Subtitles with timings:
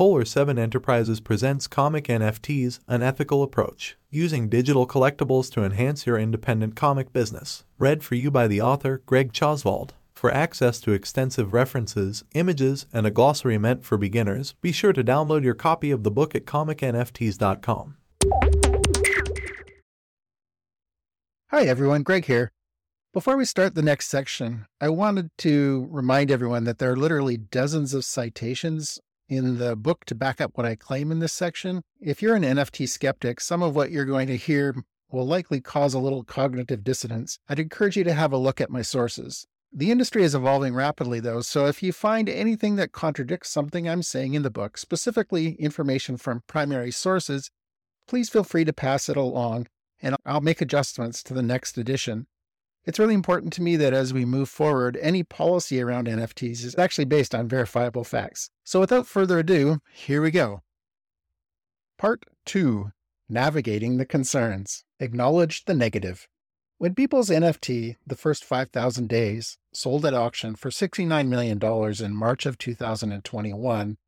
[0.00, 6.18] Polar 7 Enterprises presents Comic NFTs An Ethical Approach, using digital collectibles to enhance your
[6.18, 7.64] independent comic business.
[7.78, 9.90] Read for you by the author Greg Choswald.
[10.14, 15.04] For access to extensive references, images, and a glossary meant for beginners, be sure to
[15.04, 17.96] download your copy of the book at comicnfts.com.
[21.50, 22.52] Hi everyone, Greg here.
[23.12, 27.36] Before we start the next section, I wanted to remind everyone that there are literally
[27.36, 28.98] dozens of citations
[29.30, 31.82] in the book to back up what I claim in this section.
[32.00, 34.74] If you're an NFT skeptic, some of what you're going to hear
[35.10, 37.38] will likely cause a little cognitive dissonance.
[37.48, 39.46] I'd encourage you to have a look at my sources.
[39.72, 44.02] The industry is evolving rapidly, though, so if you find anything that contradicts something I'm
[44.02, 47.50] saying in the book, specifically information from primary sources,
[48.08, 49.68] please feel free to pass it along
[50.02, 52.26] and I'll make adjustments to the next edition.
[52.86, 56.78] It's really important to me that as we move forward, any policy around NFTs is
[56.78, 58.50] actually based on verifiable facts.
[58.64, 60.62] So without further ado, here we go.
[61.98, 62.92] Part 2
[63.28, 64.84] Navigating the Concerns.
[64.98, 66.26] Acknowledge the Negative.
[66.78, 71.60] When Beeple's NFT, The First 5,000 Days, sold at auction for $69 million
[72.02, 73.98] in March of 2021,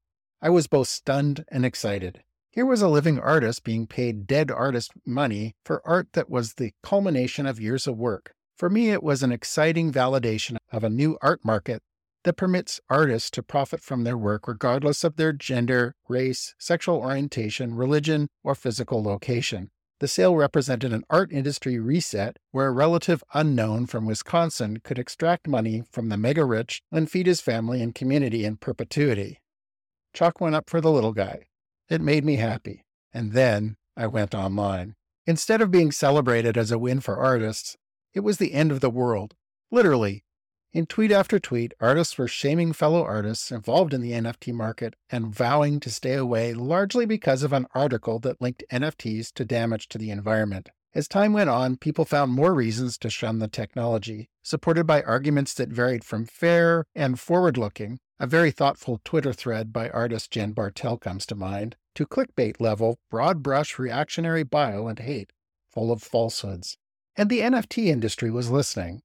[0.40, 2.22] I was both stunned and excited.
[2.50, 6.72] Here was a living artist being paid dead artist money for art that was the
[6.82, 8.34] culmination of years of work.
[8.62, 11.82] For me, it was an exciting validation of a new art market
[12.22, 17.74] that permits artists to profit from their work regardless of their gender, race, sexual orientation,
[17.74, 19.72] religion, or physical location.
[19.98, 25.48] The sale represented an art industry reset where a relative unknown from Wisconsin could extract
[25.48, 29.40] money from the mega rich and feed his family and community in perpetuity.
[30.14, 31.46] Chalk went up for the little guy.
[31.88, 32.84] It made me happy.
[33.12, 34.94] And then I went online.
[35.26, 37.76] Instead of being celebrated as a win for artists,
[38.14, 39.34] it was the end of the world.
[39.70, 40.24] Literally.
[40.72, 45.34] In tweet after tweet, artists were shaming fellow artists involved in the NFT market and
[45.34, 49.98] vowing to stay away largely because of an article that linked NFTs to damage to
[49.98, 50.70] the environment.
[50.94, 55.54] As time went on, people found more reasons to shun the technology, supported by arguments
[55.54, 60.52] that varied from fair and forward looking, a very thoughtful Twitter thread by artist Jen
[60.52, 65.32] Bartel comes to mind, to clickbait level, broad brush reactionary bile and hate,
[65.70, 66.76] full of falsehoods.
[67.16, 69.02] And the NFT industry was listening.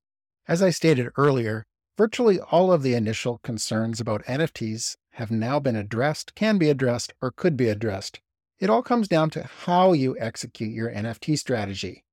[0.48, 1.66] As I stated earlier,
[1.98, 7.14] virtually all of the initial concerns about NFTs have now been addressed, can be addressed,
[7.22, 8.22] or could be addressed.
[8.60, 12.06] It all comes down to how you execute your NFT strategy.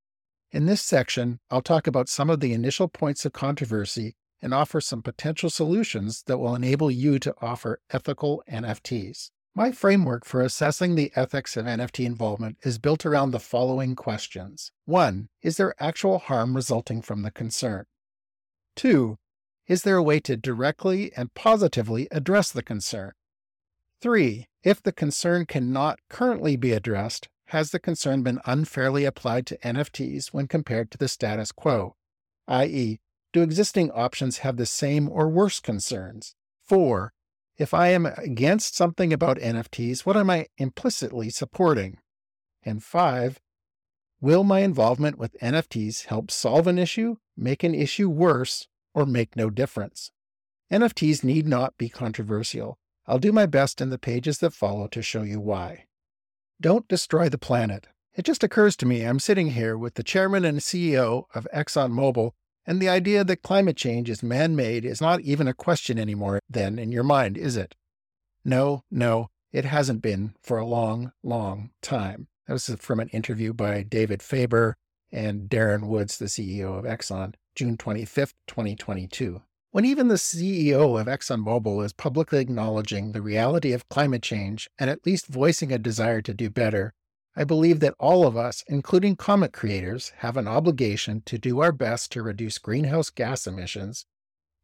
[0.51, 4.81] In this section, I'll talk about some of the initial points of controversy and offer
[4.81, 9.31] some potential solutions that will enable you to offer ethical NFTs.
[9.57, 14.73] My framework for assessing the ethics of NFT involvement is built around the following questions.
[14.87, 15.29] 1.
[15.43, 17.85] Is there actual harm resulting from the concern?
[18.75, 19.17] 2.
[19.69, 23.13] Is there a way to directly and positively address the concern?
[24.03, 24.49] 3.
[24.65, 30.33] If the concern cannot currently be addressed, has the concern been unfairly applied to NFTs
[30.33, 31.95] when compared to the status quo?
[32.49, 32.99] i.e.,
[33.33, 36.35] do existing options have the same or worse concerns?
[36.67, 37.14] 4.
[37.57, 41.99] If I am against something about NFTs, what am I implicitly supporting?
[42.65, 43.41] And five,
[44.21, 49.37] will my involvement with NFTs help solve an issue, make an issue worse, or make
[49.37, 50.11] no difference?
[50.73, 52.79] NFTs need not be controversial.
[53.07, 55.85] I'll do my best in the pages that follow to show you why.
[56.61, 57.87] Don't destroy the planet.
[58.15, 62.33] It just occurs to me I'm sitting here with the chairman and CEO of ExxonMobil
[62.67, 66.41] and the idea that climate change is man made is not even a question anymore,
[66.49, 67.75] then, in your mind, is it?
[68.45, 72.29] No, no, it hasn't been for a long, long time.
[72.47, 74.77] That was from an interview by David Faber
[75.11, 79.43] and Darren Woods, the CEO of Exxon, June 25th, 2022.
[79.71, 84.89] When even the CEO of ExxonMobil is publicly acknowledging the reality of climate change and
[84.89, 86.95] at least voicing a desire to do better,
[87.37, 91.73] I believe that all of us, including comic creators, have an obligation to do our
[91.73, 94.07] best to reduce greenhouse gas emissions,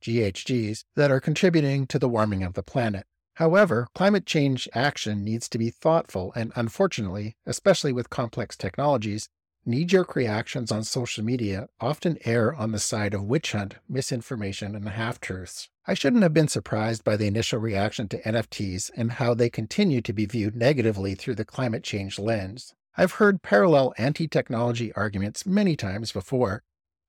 [0.03, 3.07] GHGs, that are contributing to the warming of the planet.
[3.35, 9.29] However, climate change action needs to be thoughtful and, unfortunately, especially with complex technologies,
[9.65, 14.77] knee jerk reactions on social media often err on the side of witch hunt, misinformation,
[14.77, 15.71] and half truths.
[15.91, 20.01] I shouldn't have been surprised by the initial reaction to NFTs and how they continue
[20.03, 22.77] to be viewed negatively through the climate change lens.
[22.97, 26.63] I've heard parallel anti technology arguments many times before.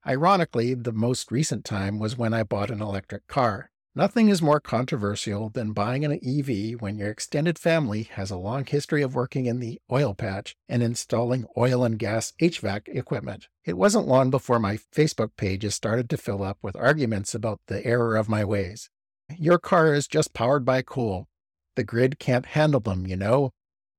[0.07, 3.69] Ironically, the most recent time was when I bought an electric car.
[3.93, 8.65] Nothing is more controversial than buying an EV when your extended family has a long
[8.65, 13.49] history of working in the oil patch and installing oil and gas HVAC equipment.
[13.65, 17.85] It wasn't long before my Facebook pages started to fill up with arguments about the
[17.85, 18.89] error of my ways.
[19.37, 21.27] Your car is just powered by coal.
[21.75, 23.51] The grid can't handle them, you know.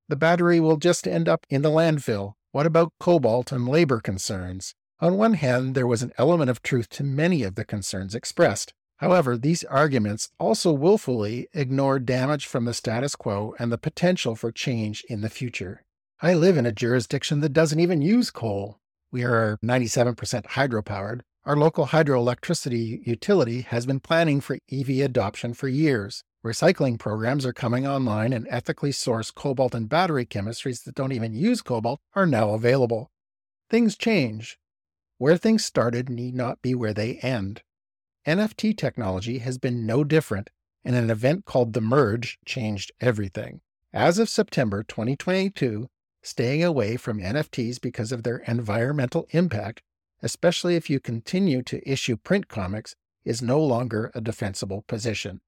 [0.09, 2.33] The battery will just end up in the landfill.
[2.53, 4.75] What about cobalt and labor concerns?
[5.01, 8.73] On one hand, there was an element of truth to many of the concerns expressed.
[9.03, 14.53] However, these arguments also willfully ignore damage from the status quo and the potential for
[14.53, 15.83] change in the future.
[16.21, 18.79] I live in a jurisdiction that doesn't even use coal.
[19.11, 20.15] We are 97%
[20.45, 21.23] hydropowered.
[21.45, 26.23] Our local hydroelectricity utility has been planning for EV adoption for years.
[26.47, 31.35] Recycling programs are coming online, and ethically sourced cobalt and battery chemistries that don't even
[31.35, 33.11] use cobalt are now available.
[33.69, 34.61] Things change.
[35.19, 37.63] Where things started need not be where they end.
[38.27, 40.51] NFT technology has been no different,
[40.85, 43.61] and an event called The Merge changed everything.
[43.93, 45.89] As of September 2022,
[46.23, 49.83] staying away from NFTs because of their environmental impact,
[50.23, 55.41] especially if you continue to issue print comics, is no longer a defensible position.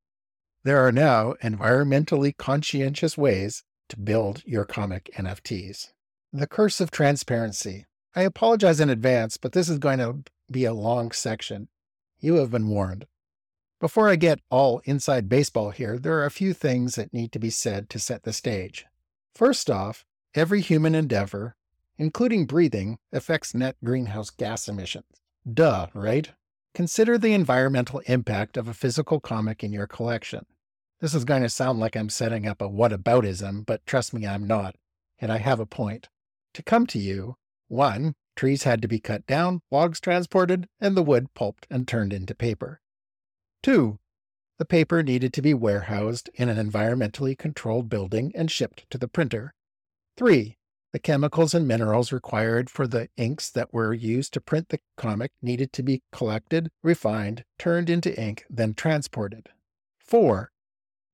[0.65, 5.93] There are now environmentally conscientious ways to build your comic NFTs.
[6.33, 7.87] The curse of transparency.
[8.17, 11.69] I apologize in advance, but this is going to be a long section.
[12.25, 13.07] You have been warned.
[13.83, 17.39] Before I get all inside baseball here, there are a few things that need to
[17.39, 18.87] be said to set the stage.
[19.35, 21.55] First off, every human endeavor,
[21.99, 25.05] including breathing, affects net greenhouse gas emissions.
[25.47, 26.31] Duh, right?
[26.73, 30.47] Consider the environmental impact of a physical comic in your collection.
[31.03, 34.47] This is going to sound like I'm setting up a whataboutism, but trust me, I'm
[34.47, 34.77] not,
[35.19, 36.09] and I have a point.
[36.55, 37.37] To come to you,
[37.69, 38.15] 1.
[38.37, 42.35] Trees had to be cut down, logs transported, and the wood pulped and turned into
[42.35, 42.81] paper.
[43.63, 43.99] 2.
[44.59, 49.09] The paper needed to be warehoused in an environmentally controlled building and shipped to the
[49.09, 49.55] printer.
[50.17, 50.57] 3.
[50.93, 55.33] The chemicals and minerals required for the inks that were used to print the comic
[55.43, 59.49] needed to be collected, refined, turned into ink, then transported.
[59.99, 60.53] 4.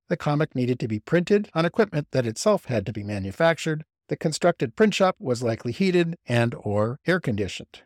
[0.08, 4.16] The comic needed to be printed on equipment that itself had to be manufactured, the
[4.16, 7.82] constructed print shop was likely heated and or air conditioned.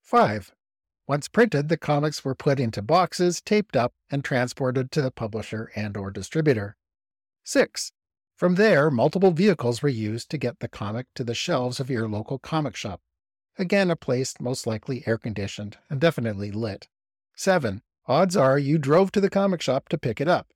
[0.00, 0.54] 5.
[1.06, 5.70] Once printed, the comics were put into boxes, taped up, and transported to the publisher
[5.76, 6.76] and or distributor.
[7.44, 7.92] 6.
[8.34, 12.08] From there, multiple vehicles were used to get the comic to the shelves of your
[12.08, 13.02] local comic shop.
[13.58, 16.88] Again, a place most likely air conditioned and definitely lit.
[17.36, 17.82] 7.
[18.08, 20.48] Odds are you drove to the comic shop to pick it up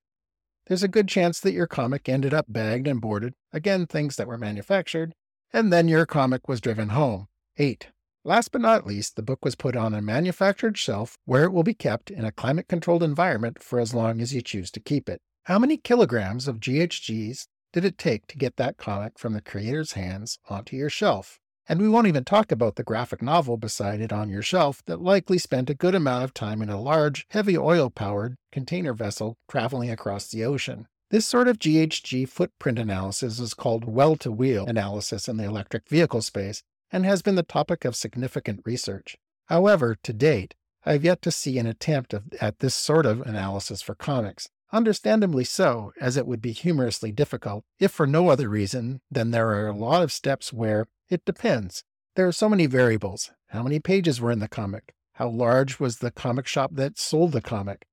[0.70, 4.28] there's a good chance that your comic ended up bagged and boarded, again, things that
[4.28, 5.12] were manufactured,
[5.52, 7.26] and then your comic was driven home.
[7.56, 7.88] 8.
[8.22, 11.64] Last but not least, the book was put on a manufactured shelf where it will
[11.64, 15.08] be kept in a climate controlled environment for as long as you choose to keep
[15.08, 15.20] it.
[15.46, 19.94] How many kilograms of GHGs did it take to get that comic from the creator's
[19.94, 21.40] hands onto your shelf?
[21.70, 25.00] And we won't even talk about the graphic novel beside it on your shelf that
[25.00, 29.36] likely spent a good amount of time in a large, heavy oil powered container vessel
[29.48, 30.88] traveling across the ocean.
[31.10, 35.88] This sort of GHG footprint analysis is called well to wheel analysis in the electric
[35.88, 39.16] vehicle space and has been the topic of significant research.
[39.46, 43.20] However, to date, I have yet to see an attempt of, at this sort of
[43.20, 44.48] analysis for comics.
[44.72, 49.48] Understandably so, as it would be humorously difficult, if for no other reason than there
[49.48, 51.82] are a lot of steps where it depends.
[52.14, 53.32] There are so many variables.
[53.48, 54.94] How many pages were in the comic?
[55.14, 57.86] How large was the comic shop that sold the comic?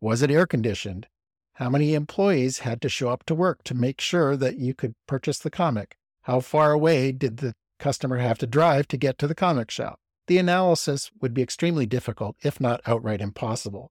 [0.00, 1.06] Was it air conditioned?
[1.56, 4.94] How many employees had to show up to work to make sure that you could
[5.06, 5.96] purchase the comic?
[6.22, 10.00] How far away did the customer have to drive to get to the comic shop?
[10.28, 13.90] The analysis would be extremely difficult, if not outright impossible.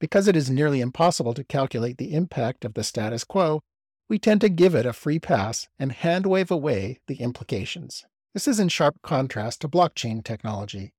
[0.00, 3.60] Because it is nearly impossible to calculate the impact of the status quo,
[4.08, 8.06] we tend to give it a free pass and hand wave away the implications.
[8.32, 10.92] This is in sharp contrast to blockchain technology.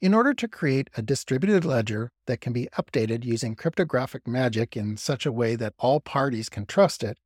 [0.00, 4.96] In order to create a distributed ledger that can be updated using cryptographic magic in
[4.96, 7.18] such a way that all parties can trust it,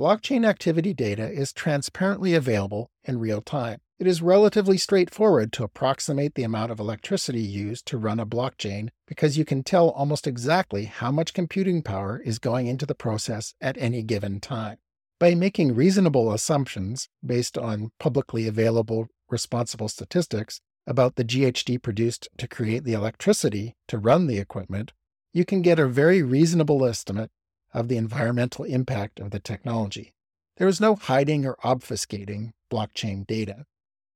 [0.00, 3.80] blockchain activity data is transparently available in real time.
[4.00, 8.88] It is relatively straightforward to approximate the amount of electricity used to run a blockchain
[9.06, 13.52] because you can tell almost exactly how much computing power is going into the process
[13.60, 14.78] at any given time.
[15.18, 22.48] By making reasonable assumptions based on publicly available responsible statistics about the GHG produced to
[22.48, 24.94] create the electricity to run the equipment,
[25.34, 27.30] you can get a very reasonable estimate
[27.74, 30.14] of the environmental impact of the technology.
[30.56, 33.66] There is no hiding or obfuscating blockchain data.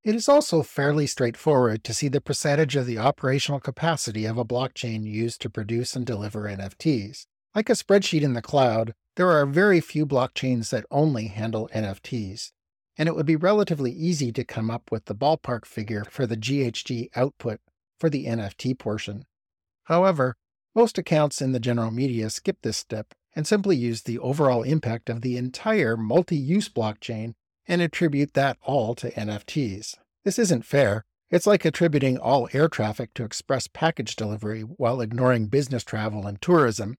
[0.05, 4.45] It is also fairly straightforward to see the percentage of the operational capacity of a
[4.45, 7.25] blockchain used to produce and deliver NFTs.
[7.55, 12.53] Like a spreadsheet in the cloud, there are very few blockchains that only handle NFTs,
[12.99, 16.37] and it would be relatively easy to come up with the ballpark figure for the
[16.37, 17.61] GHG output
[17.99, 19.25] for the NFT portion.
[19.85, 20.37] However,
[20.75, 25.09] most accounts in the general media skip this step and simply use the overall impact
[25.09, 27.33] of the entire multi use blockchain
[27.67, 29.97] and attribute that all to NFTs.
[30.25, 31.05] This isn't fair.
[31.31, 36.41] It's like attributing all air traffic to express package delivery while ignoring business travel and
[36.41, 36.97] tourism.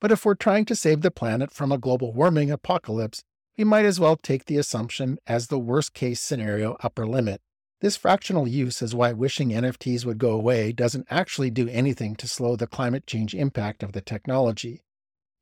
[0.00, 3.22] But if we're trying to save the planet from a global warming apocalypse,
[3.56, 7.40] we might as well take the assumption as the worst case scenario upper limit.
[7.80, 12.28] This fractional use is why wishing NFTs would go away doesn't actually do anything to
[12.28, 14.82] slow the climate change impact of the technology.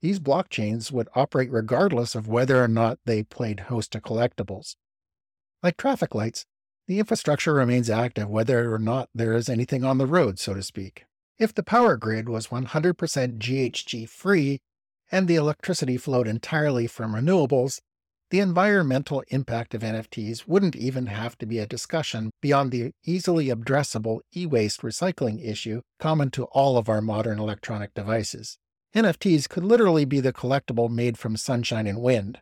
[0.04, 4.76] These blockchains would operate regardless of whether or not they played host to collectibles.
[5.62, 6.44] Like traffic lights,
[6.86, 10.62] the infrastructure remains active whether or not there is anything on the road, so to
[10.62, 11.06] speak.
[11.38, 12.68] If the power grid was 100%
[13.38, 14.60] GHG free
[15.10, 17.80] and the electricity flowed entirely from renewables,
[18.28, 23.46] the environmental impact of NFTs wouldn't even have to be a discussion beyond the easily
[23.46, 28.58] addressable e waste recycling issue common to all of our modern electronic devices.
[28.94, 32.40] NFTs could literally be the collectible made from sunshine and wind.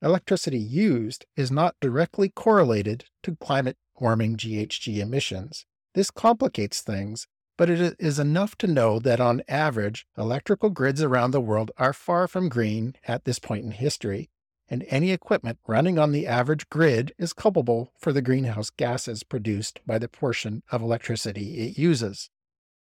[0.00, 5.66] Electricity used is not directly correlated to climate warming GHG emissions.
[5.94, 7.26] This complicates things,
[7.56, 11.92] but it is enough to know that on average, electrical grids around the world are
[11.92, 14.30] far from green at this point in history,
[14.68, 19.80] and any equipment running on the average grid is culpable for the greenhouse gases produced
[19.86, 22.30] by the portion of electricity it uses.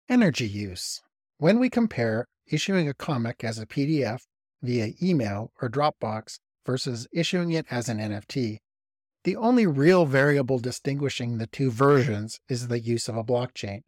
[0.10, 1.02] Energy use.
[1.38, 4.24] When we compare issuing a comic as a PDF
[4.62, 8.60] via email or Dropbox versus issuing it as an NFT,
[9.24, 13.82] the only real variable distinguishing the two versions is the use of a blockchain,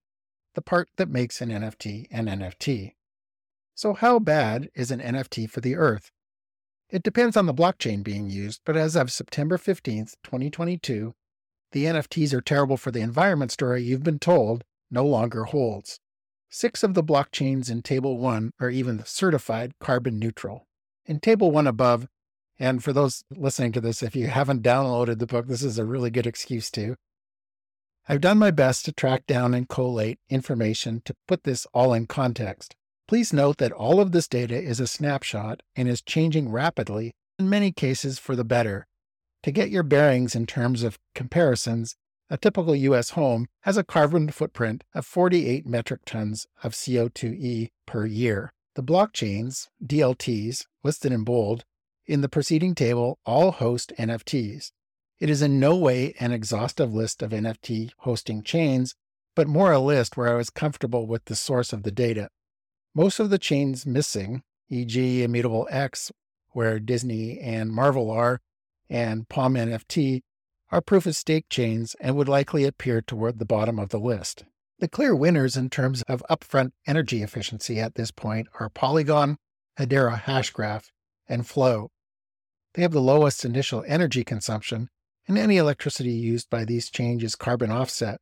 [0.56, 2.94] the part that makes an NFT an NFT.
[3.76, 6.12] So, how bad is an NFT for the Earth?
[6.90, 11.14] It depends on the blockchain being used, but as of September 15th, 2022,
[11.72, 16.02] the NFTs are terrible for the environment story you've been told no longer holds.
[16.54, 20.68] Six of the blockchains in Table 1 are even certified carbon neutral.
[21.06, 22.10] In Table 1 above,
[22.60, 25.86] and for those listening to this, if you haven't downloaded the book, this is a
[25.86, 26.98] really good excuse to.
[28.10, 32.06] I've done my best to track down and collate information to put this all in
[32.06, 32.76] context.
[33.08, 37.50] Please note that all of this data is a snapshot and is changing rapidly, in
[37.50, 38.88] many cases for the better.
[39.44, 41.96] To get your bearings in terms of comparisons,
[42.32, 43.10] a typical U.S.
[43.12, 48.54] home has a carbon footprint of 48 metric tons of CO2e per year.
[48.76, 51.66] The blockchains, DLTs, listed in bold,
[52.06, 54.72] in the preceding table all host NFTs.
[55.20, 58.96] It is in no way an exhaustive list of NFT hosting chains,
[59.36, 62.30] but more a list where I was comfortable with the source of the data.
[62.96, 66.14] Most of the chains missing, e.g., Immutable X,
[66.52, 68.40] where Disney and Marvel are,
[68.90, 70.22] and Palm NFT,
[70.72, 74.46] are proof of stake chains and would likely appear toward the bottom of the list.
[74.80, 79.38] The clear winners in terms of upfront energy efficiency at this point are Polygon,
[79.78, 80.86] Hedera Hashgraph,
[81.28, 81.90] and Flow.
[82.74, 84.90] They have the lowest initial energy consumption,
[85.28, 88.20] and any electricity used by these chains is carbon offset,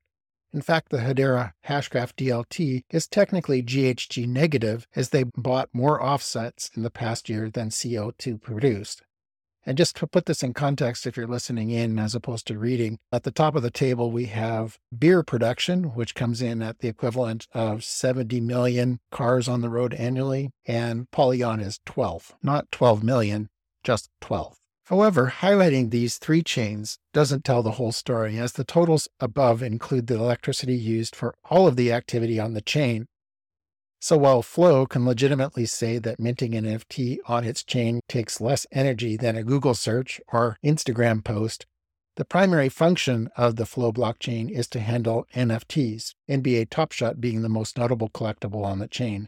[0.51, 6.71] in fact, the Hedera Hashgraph DLT is technically GHG negative as they bought more offsets
[6.75, 9.03] in the past year than CO2 produced.
[9.65, 12.97] And just to put this in context, if you're listening in as opposed to reading,
[13.11, 16.87] at the top of the table, we have beer production, which comes in at the
[16.87, 23.03] equivalent of 70 million cars on the road annually, and Polygon is 12, not 12
[23.03, 23.49] million,
[23.83, 24.57] just 12.
[24.85, 30.07] However, highlighting these three chains doesn't tell the whole story, as the totals above include
[30.07, 33.05] the electricity used for all of the activity on the chain.
[34.01, 38.65] So while Flow can legitimately say that minting an NFT on its chain takes less
[38.71, 41.65] energy than a Google search or Instagram post,
[42.15, 47.41] the primary function of the Flow blockchain is to handle NFTs, NBA Top Shot being
[47.41, 49.27] the most notable collectible on the chain.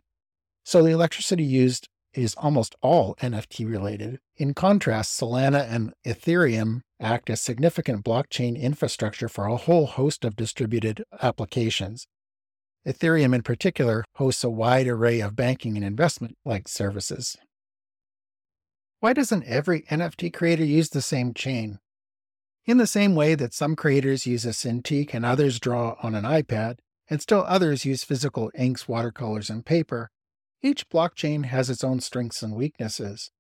[0.64, 4.20] So the electricity used is almost all NFT related.
[4.38, 10.36] In contrast, Solana and Ethereum act as significant blockchain infrastructure for a whole host of
[10.36, 12.08] distributed applications.
[12.86, 17.38] Ethereum, in particular, hosts a wide array of banking and investment like services.
[19.00, 21.80] Why doesn't every NFT creator use the same chain?
[22.66, 26.24] In the same way that some creators use a Cintiq and others draw on an
[26.24, 26.78] iPad,
[27.10, 30.10] and still others use physical inks, watercolors, and paper,
[30.62, 33.32] each blockchain has its own strengths and weaknesses.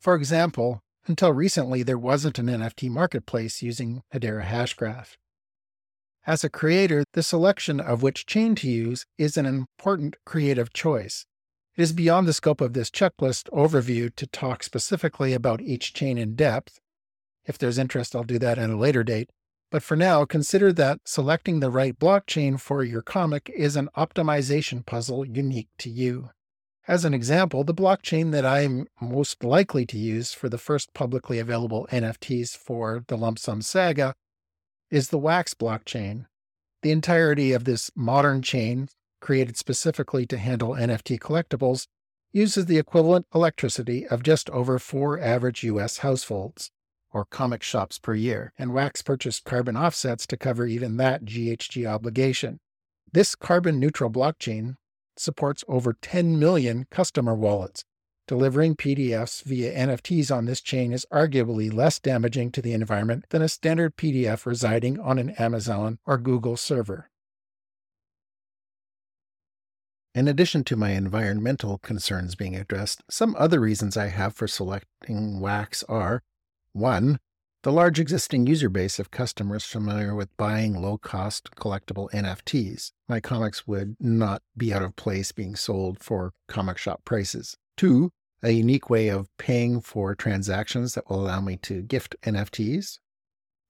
[0.00, 5.16] For example, until recently, there wasn't an NFT marketplace using Hedera Hashgraph.
[6.28, 11.24] As a creator, the selection of which chain to use is an important creative choice.
[11.74, 16.18] It is beyond the scope of this checklist overview to talk specifically about each chain
[16.18, 16.80] in depth.
[17.46, 19.30] If there's interest, I'll do that at a later date.
[19.70, 24.84] But for now, consider that selecting the right blockchain for your comic is an optimization
[24.84, 26.28] puzzle unique to you.
[26.86, 31.38] As an example, the blockchain that I'm most likely to use for the first publicly
[31.38, 34.14] available NFTs for the Lump Sum Saga
[34.90, 36.26] is the Wax blockchain.
[36.82, 38.88] The entirety of this modern chain,
[39.20, 41.86] created specifically to handle NFT collectibles,
[42.32, 46.70] uses the equivalent electricity of just over four average US households,
[47.12, 51.86] or comic shops per year, and Wax purchased carbon offsets to cover even that GHG
[51.86, 52.60] obligation.
[53.12, 54.76] This carbon neutral blockchain
[55.16, 57.84] supports over 10 million customer wallets.
[58.28, 63.40] Delivering PDFs via NFTs on this chain is arguably less damaging to the environment than
[63.40, 67.08] a standard PDF residing on an Amazon or Google server.
[70.14, 75.40] In addition to my environmental concerns being addressed, some other reasons I have for selecting
[75.40, 76.22] Wax are
[76.74, 77.18] 1.
[77.62, 82.92] The large existing user base of customers familiar with buying low cost collectible NFTs.
[83.08, 87.56] My comics would not be out of place being sold for comic shop prices.
[87.78, 88.10] Two,
[88.42, 92.98] a unique way of paying for transactions that will allow me to gift NFTs.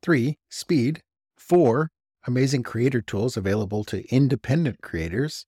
[0.02, 1.00] Three, speed.
[1.36, 1.90] Four,
[2.26, 5.46] amazing creator tools available to independent creators.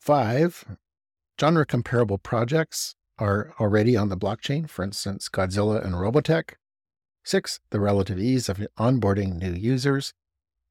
[0.00, 0.64] Five,
[1.40, 6.54] genre comparable projects are already on the blockchain, for instance, Godzilla and Robotech.
[7.24, 10.12] Six, the relative ease of onboarding new users.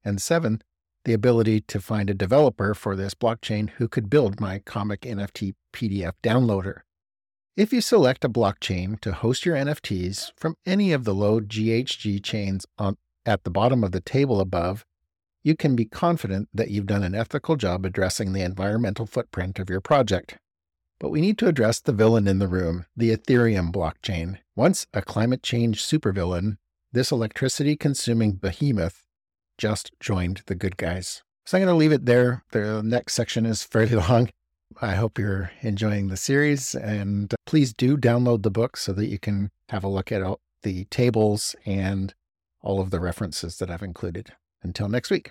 [0.04, 0.62] And seven,
[1.04, 5.54] the ability to find a developer for this blockchain who could build my comic NFT
[5.72, 6.80] PDF downloader.
[7.54, 12.24] If you select a blockchain to host your NFTs from any of the low GHG
[12.24, 14.86] chains on, at the bottom of the table above,
[15.42, 19.68] you can be confident that you've done an ethical job addressing the environmental footprint of
[19.68, 20.38] your project.
[20.98, 24.38] But we need to address the villain in the room, the Ethereum blockchain.
[24.56, 26.56] Once a climate change supervillain,
[26.90, 29.04] this electricity consuming behemoth
[29.58, 31.22] just joined the good guys.
[31.44, 32.44] So I'm going to leave it there.
[32.52, 34.30] The next section is fairly long.
[34.84, 39.06] I hope you're enjoying the series and uh, please do download the book so that
[39.06, 42.12] you can have a look at all the tables and
[42.62, 44.32] all of the references that I've included.
[44.60, 45.30] Until next week.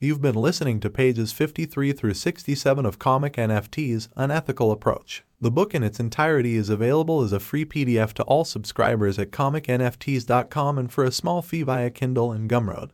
[0.00, 5.22] You've been listening to pages 53 through 67 of Comic NFTs An Ethical Approach.
[5.40, 9.30] The book in its entirety is available as a free PDF to all subscribers at
[9.30, 12.90] comicnfts.com and for a small fee via Kindle and Gumroad.